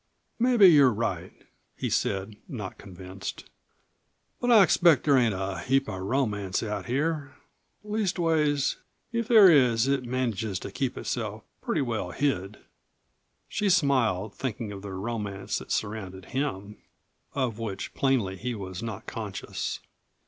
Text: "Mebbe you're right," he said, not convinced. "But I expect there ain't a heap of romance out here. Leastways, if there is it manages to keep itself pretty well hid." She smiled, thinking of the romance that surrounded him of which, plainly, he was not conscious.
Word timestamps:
"Mebbe 0.39 0.63
you're 0.63 0.91
right," 0.91 1.31
he 1.77 1.87
said, 1.87 2.35
not 2.47 2.79
convinced. 2.79 3.47
"But 4.39 4.49
I 4.51 4.63
expect 4.63 5.03
there 5.03 5.15
ain't 5.15 5.35
a 5.35 5.59
heap 5.59 5.87
of 5.87 6.01
romance 6.01 6.63
out 6.63 6.87
here. 6.87 7.35
Leastways, 7.83 8.77
if 9.11 9.27
there 9.27 9.47
is 9.47 9.87
it 9.87 10.03
manages 10.05 10.57
to 10.61 10.71
keep 10.71 10.97
itself 10.97 11.43
pretty 11.61 11.81
well 11.83 12.09
hid." 12.09 12.57
She 13.47 13.69
smiled, 13.69 14.33
thinking 14.33 14.71
of 14.71 14.81
the 14.81 14.91
romance 14.93 15.59
that 15.59 15.71
surrounded 15.71 16.25
him 16.33 16.77
of 17.35 17.59
which, 17.59 17.93
plainly, 17.93 18.37
he 18.37 18.55
was 18.55 18.81
not 18.81 19.05
conscious. 19.05 19.81